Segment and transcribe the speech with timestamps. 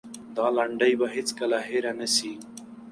[0.35, 2.31] دا لنډۍ به هېڅکله هېره نه سي.